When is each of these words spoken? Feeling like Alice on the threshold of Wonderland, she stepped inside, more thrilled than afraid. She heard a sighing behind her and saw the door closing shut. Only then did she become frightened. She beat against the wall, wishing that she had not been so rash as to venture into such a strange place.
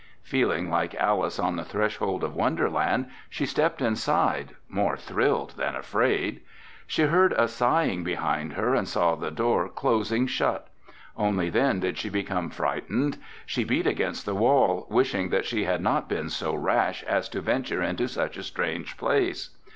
Feeling 0.23 0.67
like 0.71 0.95
Alice 0.95 1.37
on 1.37 1.57
the 1.57 1.63
threshold 1.63 2.23
of 2.23 2.33
Wonderland, 2.35 3.07
she 3.29 3.45
stepped 3.45 3.83
inside, 3.83 4.55
more 4.67 4.97
thrilled 4.97 5.51
than 5.57 5.75
afraid. 5.75 6.41
She 6.87 7.03
heard 7.03 7.33
a 7.33 7.47
sighing 7.47 8.03
behind 8.03 8.53
her 8.53 8.73
and 8.73 8.87
saw 8.87 9.13
the 9.13 9.29
door 9.29 9.69
closing 9.69 10.25
shut. 10.25 10.67
Only 11.15 11.51
then 11.51 11.81
did 11.81 11.99
she 11.99 12.09
become 12.09 12.49
frightened. 12.49 13.19
She 13.45 13.63
beat 13.63 13.85
against 13.85 14.25
the 14.25 14.33
wall, 14.33 14.87
wishing 14.89 15.29
that 15.29 15.45
she 15.45 15.65
had 15.65 15.81
not 15.81 16.09
been 16.09 16.31
so 16.31 16.55
rash 16.55 17.03
as 17.03 17.29
to 17.29 17.39
venture 17.41 17.83
into 17.83 18.07
such 18.07 18.37
a 18.37 18.43
strange 18.43 18.97
place. 18.97 19.51